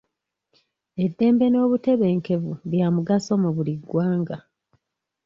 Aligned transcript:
Eddembe 1.03 1.45
n'obutebenkevu 1.49 2.51
bya 2.71 2.87
mugaso 2.95 3.31
mu 3.43 3.49
buli 3.55 3.73
ggwanga. 3.81 4.37